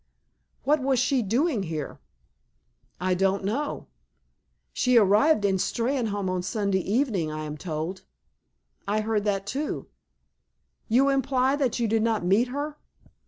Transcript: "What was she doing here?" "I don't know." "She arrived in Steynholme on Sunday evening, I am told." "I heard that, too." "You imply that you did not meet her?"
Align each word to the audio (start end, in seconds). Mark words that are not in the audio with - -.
"What 0.63 0.79
was 0.81 0.97
she 0.97 1.21
doing 1.21 1.61
here?" 1.61 1.99
"I 2.99 3.13
don't 3.13 3.43
know." 3.43 3.85
"She 4.73 4.97
arrived 4.97 5.45
in 5.45 5.57
Steynholme 5.57 6.27
on 6.27 6.41
Sunday 6.41 6.79
evening, 6.79 7.29
I 7.29 7.43
am 7.43 7.55
told." 7.55 8.01
"I 8.87 9.01
heard 9.01 9.25
that, 9.25 9.45
too." 9.45 9.89
"You 10.87 11.09
imply 11.09 11.55
that 11.55 11.79
you 11.79 11.87
did 11.87 12.01
not 12.01 12.25
meet 12.25 12.47
her?" 12.47 12.79